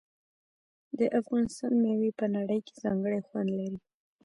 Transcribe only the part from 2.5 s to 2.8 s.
کې